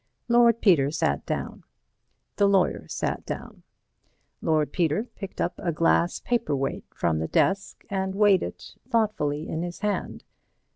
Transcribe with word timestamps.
Lord 0.27 0.61
Peter 0.61 0.89
sat 0.89 1.27
down. 1.27 1.63
The 2.37 2.47
lawyer 2.49 2.87
sat 2.87 3.23
down. 3.23 3.61
Lord 4.41 4.73
Peter 4.73 5.03
picked 5.03 5.39
up 5.39 5.53
a 5.59 5.71
glass 5.71 6.19
paper 6.21 6.55
weight 6.55 6.85
from 6.91 7.19
the 7.19 7.27
desk 7.27 7.83
and 7.87 8.15
weighed 8.15 8.41
it 8.41 8.73
thoughtfully 8.89 9.47
in 9.47 9.61
his 9.61 9.81
hand. 9.81 10.23